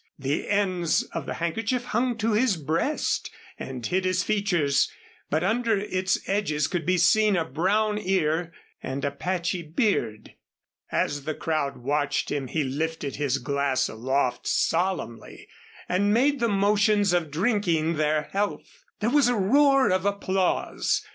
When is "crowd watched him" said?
11.35-12.47